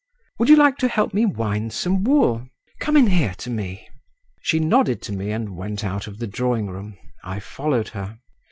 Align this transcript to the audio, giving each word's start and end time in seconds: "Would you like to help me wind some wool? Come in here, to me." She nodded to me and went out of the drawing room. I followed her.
"Would 0.39 0.49
you 0.49 0.55
like 0.55 0.77
to 0.77 0.87
help 0.87 1.13
me 1.13 1.27
wind 1.27 1.73
some 1.73 2.03
wool? 2.03 2.47
Come 2.79 2.97
in 2.97 3.05
here, 3.05 3.35
to 3.37 3.51
me." 3.51 3.87
She 4.41 4.59
nodded 4.59 4.99
to 5.03 5.11
me 5.13 5.29
and 5.29 5.55
went 5.55 5.83
out 5.83 6.07
of 6.07 6.17
the 6.17 6.25
drawing 6.25 6.65
room. 6.65 6.97
I 7.23 7.39
followed 7.39 7.89
her. 7.89 8.17